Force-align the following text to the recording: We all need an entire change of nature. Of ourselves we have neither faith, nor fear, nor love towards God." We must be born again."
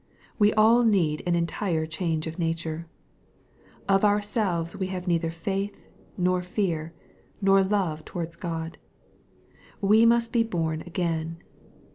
We 0.39 0.51
all 0.55 0.81
need 0.83 1.21
an 1.27 1.35
entire 1.35 1.85
change 1.85 2.25
of 2.25 2.39
nature. 2.39 2.87
Of 3.87 4.03
ourselves 4.03 4.75
we 4.75 4.87
have 4.87 5.07
neither 5.07 5.29
faith, 5.29 5.85
nor 6.17 6.41
fear, 6.41 6.91
nor 7.39 7.61
love 7.61 8.03
towards 8.03 8.35
God." 8.35 8.79
We 9.89 10.07
must 10.07 10.33
be 10.33 10.41
born 10.41 10.81
again." 10.87 11.37